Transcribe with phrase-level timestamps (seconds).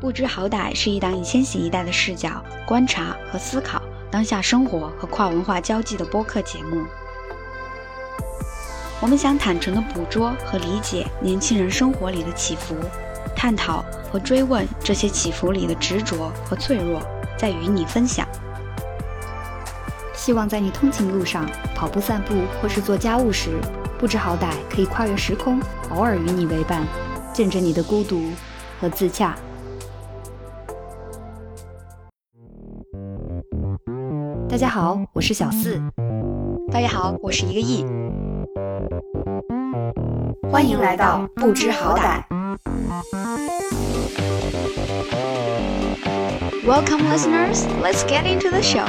[0.00, 6.84] 不知好歹是一档以千禧一代的视角观察和思考当下生活和跨文化交际的播客节目。
[9.00, 12.76] 我们想坦诚地捕捉和理解年轻人生活里的起伏，
[13.34, 17.00] 探讨和追问这些起伏里的执着和脆弱，
[17.36, 18.26] 再与你分享。
[20.14, 23.50] 希望在你通勤路上、跑步、散步或是做家务时，
[23.98, 26.86] 不知好歹可以跨越时空，偶尔与你为伴，
[27.32, 28.30] 见证你的孤独
[28.80, 29.36] 和自洽。
[34.48, 35.78] 大家好，我是小四。
[36.72, 37.84] 大家好，我是一个亿。
[40.50, 42.24] 欢迎来到不知好歹。
[46.66, 47.66] Welcome, listeners.
[47.82, 48.86] Let's get into the show.